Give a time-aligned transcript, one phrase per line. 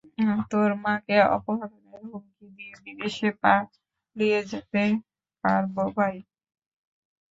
[0.51, 4.83] তোর মাকে অপহরণের হুমকি দিয়ে, বিদেশে পালিয়ে যেতে
[5.43, 6.15] পারব, ভাই।